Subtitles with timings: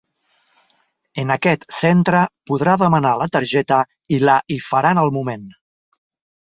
[1.23, 3.81] En aquest centre podrà demanar la targeta
[4.17, 5.49] i la hi faran al moment.